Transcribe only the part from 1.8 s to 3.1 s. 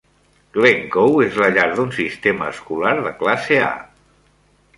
d'un sistema escolar